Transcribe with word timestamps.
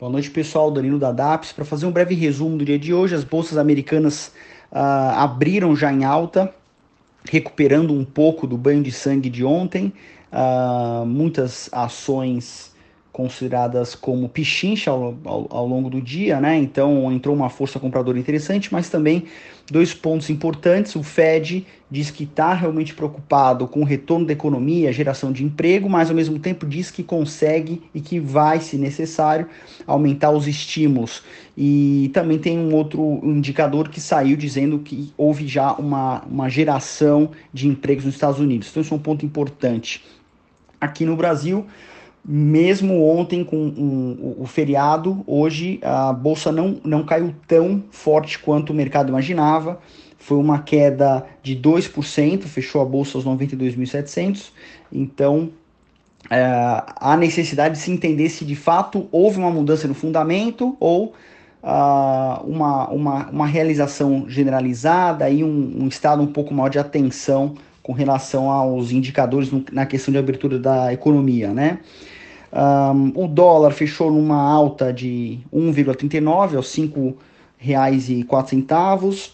Boa 0.00 0.10
noite, 0.10 0.30
pessoal. 0.30 0.70
Danilo 0.70 0.98
da 0.98 1.12
DAPS. 1.12 1.52
Para 1.52 1.62
fazer 1.62 1.84
um 1.84 1.92
breve 1.92 2.14
resumo 2.14 2.56
do 2.56 2.64
dia 2.64 2.78
de 2.78 2.94
hoje, 2.94 3.14
as 3.14 3.22
bolsas 3.22 3.58
americanas 3.58 4.28
uh, 4.72 5.12
abriram 5.14 5.76
já 5.76 5.92
em 5.92 6.04
alta, 6.04 6.54
recuperando 7.30 7.92
um 7.92 8.02
pouco 8.02 8.46
do 8.46 8.56
banho 8.56 8.82
de 8.82 8.90
sangue 8.90 9.28
de 9.28 9.44
ontem. 9.44 9.92
Uh, 10.32 11.04
muitas 11.04 11.68
ações 11.70 12.74
consideradas 13.12 13.94
como 13.94 14.28
pichincha 14.28 14.90
ao, 14.90 15.16
ao, 15.24 15.46
ao, 15.50 15.66
longo 15.66 15.90
do 15.90 16.00
dia, 16.00 16.40
né? 16.40 16.56
Então 16.56 17.12
entrou 17.12 17.34
uma 17.34 17.50
força 17.50 17.78
compradora 17.80 18.18
interessante, 18.18 18.72
mas 18.72 18.88
também 18.88 19.24
dois 19.70 19.92
pontos 19.92 20.30
importantes. 20.30 20.94
O 20.94 21.02
Fed 21.02 21.66
diz 21.90 22.10
que 22.10 22.22
está 22.22 22.54
realmente 22.54 22.94
preocupado 22.94 23.66
com 23.66 23.80
o 23.80 23.84
retorno 23.84 24.26
da 24.26 24.32
economia, 24.32 24.92
geração 24.92 25.32
de 25.32 25.44
emprego, 25.44 25.88
mas 25.88 26.08
ao 26.08 26.14
mesmo 26.14 26.38
tempo 26.38 26.64
diz 26.64 26.90
que 26.90 27.02
consegue 27.02 27.82
e 27.92 28.00
que 28.00 28.20
vai, 28.20 28.60
se 28.60 28.76
necessário, 28.76 29.48
aumentar 29.86 30.30
os 30.30 30.46
estímulos. 30.46 31.22
E 31.56 32.10
também 32.14 32.38
tem 32.38 32.58
um 32.58 32.72
outro 32.74 33.20
indicador 33.24 33.88
que 33.88 34.00
saiu 34.00 34.36
dizendo 34.36 34.78
que 34.78 35.12
houve 35.16 35.48
já 35.48 35.72
uma, 35.72 36.22
uma 36.30 36.48
geração 36.48 37.30
de 37.52 37.66
empregos 37.66 38.04
nos 38.04 38.14
Estados 38.14 38.38
Unidos. 38.38 38.68
Então 38.70 38.82
isso 38.82 38.94
é 38.94 38.96
um 38.96 39.00
ponto 39.00 39.26
importante. 39.26 40.04
Aqui 40.80 41.04
no 41.04 41.16
Brasil, 41.16 41.66
mesmo 42.24 43.04
ontem 43.04 43.42
com 43.42 43.56
um, 43.56 44.36
o 44.38 44.46
feriado, 44.46 45.24
hoje 45.26 45.80
a 45.82 46.12
bolsa 46.12 46.52
não, 46.52 46.80
não 46.84 47.04
caiu 47.04 47.34
tão 47.46 47.82
forte 47.90 48.38
quanto 48.38 48.70
o 48.70 48.74
mercado 48.74 49.08
imaginava. 49.08 49.80
Foi 50.18 50.36
uma 50.36 50.58
queda 50.58 51.24
de 51.42 51.56
2%, 51.56 52.42
fechou 52.42 52.82
a 52.82 52.84
bolsa 52.84 53.16
aos 53.16 53.24
92.700. 53.24 54.50
Então, 54.92 55.50
é, 56.28 56.44
há 56.96 57.16
necessidade 57.16 57.76
de 57.76 57.80
se 57.80 57.90
entender 57.90 58.28
se 58.28 58.44
de 58.44 58.54
fato 58.54 59.08
houve 59.10 59.38
uma 59.38 59.50
mudança 59.50 59.88
no 59.88 59.94
fundamento 59.94 60.76
ou 60.78 61.14
uh, 61.62 62.44
uma, 62.44 62.88
uma, 62.90 63.30
uma 63.30 63.46
realização 63.46 64.28
generalizada 64.28 65.30
e 65.30 65.42
um, 65.42 65.84
um 65.84 65.88
estado 65.88 66.22
um 66.22 66.26
pouco 66.26 66.52
maior 66.52 66.68
de 66.68 66.78
atenção 66.78 67.54
com 67.82 67.92
relação 67.92 68.50
aos 68.50 68.92
indicadores 68.92 69.50
no, 69.50 69.64
na 69.72 69.86
questão 69.86 70.12
de 70.12 70.18
abertura 70.18 70.58
da 70.58 70.92
economia, 70.92 71.52
né? 71.52 71.80
Um, 72.52 73.12
o 73.24 73.28
dólar 73.28 73.70
fechou 73.70 74.10
numa 74.10 74.42
alta 74.42 74.92
de 74.92 75.38
1,39 75.54 76.56
aos 76.56 76.76
R$ 76.76 76.88
5,04. 77.62 79.30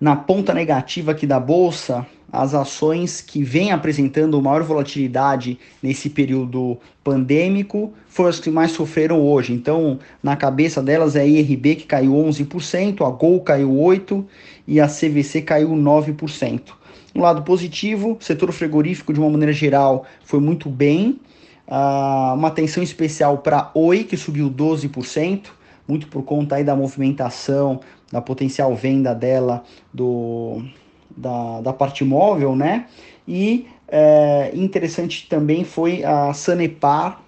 Na 0.00 0.16
ponta 0.16 0.52
negativa 0.52 1.12
aqui 1.12 1.28
da 1.28 1.38
bolsa, 1.38 2.04
as 2.32 2.54
ações 2.54 3.20
que 3.20 3.44
vêm 3.44 3.72
apresentando 3.72 4.40
maior 4.40 4.62
volatilidade 4.62 5.58
nesse 5.82 6.08
período 6.08 6.78
pandêmico 7.04 7.92
foram 8.08 8.30
as 8.30 8.40
que 8.40 8.50
mais 8.50 8.70
sofreram 8.70 9.20
hoje. 9.20 9.52
Então, 9.52 9.98
na 10.22 10.34
cabeça 10.34 10.82
delas 10.82 11.14
é 11.14 11.20
a 11.20 11.26
IRB 11.26 11.76
que 11.76 11.84
caiu 11.84 12.12
11%, 12.12 13.06
a 13.06 13.10
Gol 13.10 13.40
caiu 13.42 13.70
8% 13.72 14.24
e 14.66 14.80
a 14.80 14.88
CVC 14.88 15.42
caiu 15.42 15.68
9%. 15.70 16.60
No 17.14 17.20
lado 17.20 17.42
positivo, 17.42 18.16
o 18.18 18.24
setor 18.24 18.50
frigorífico, 18.52 19.12
de 19.12 19.20
uma 19.20 19.28
maneira 19.28 19.52
geral, 19.52 20.06
foi 20.24 20.40
muito 20.40 20.70
bem. 20.70 21.20
Uh, 21.68 22.34
uma 22.34 22.48
atenção 22.48 22.82
especial 22.82 23.38
para 23.38 23.70
Oi, 23.74 24.04
que 24.04 24.16
subiu 24.16 24.50
12%, 24.50 25.48
muito 25.86 26.06
por 26.06 26.22
conta 26.22 26.56
aí 26.56 26.64
da 26.64 26.74
movimentação, 26.74 27.80
da 28.10 28.20
potencial 28.20 28.74
venda 28.74 29.14
dela 29.14 29.62
do, 29.92 30.62
da, 31.16 31.60
da 31.60 31.72
parte 31.72 32.04
móvel, 32.04 32.56
né? 32.56 32.86
E 33.26 33.66
é, 33.88 34.50
interessante 34.54 35.28
também 35.28 35.64
foi 35.64 36.04
a 36.04 36.32
Sanepar, 36.32 37.20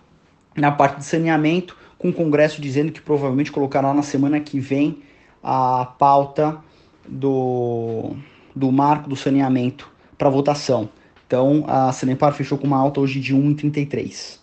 na 0.56 0.70
parte 0.70 0.98
de 0.98 1.04
saneamento, 1.04 1.76
com 1.98 2.08
o 2.08 2.12
Congresso 2.12 2.60
dizendo 2.60 2.92
que 2.92 3.00
provavelmente 3.00 3.50
colocará 3.50 3.92
na 3.92 4.02
semana 4.02 4.40
que 4.40 4.60
vem 4.60 5.02
a 5.42 5.84
pauta 5.98 6.58
do 7.06 8.12
do 8.54 8.70
marco 8.70 9.08
do 9.08 9.16
saneamento 9.16 9.90
para 10.16 10.30
votação. 10.30 10.88
Então 11.26 11.64
a 11.66 11.92
Sanepar 11.92 12.32
fechou 12.32 12.56
com 12.56 12.66
uma 12.66 12.78
alta 12.78 13.00
hoje 13.00 13.20
de 13.20 13.34
1,33. 13.34 14.38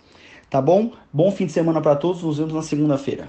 Tá 0.49 0.61
bom? 0.61 0.91
Bom 1.13 1.31
fim 1.31 1.45
de 1.45 1.53
semana 1.53 1.79
para 1.79 1.95
todos, 1.95 2.23
nos 2.23 2.37
vemos 2.37 2.53
na 2.53 2.61
segunda-feira. 2.61 3.25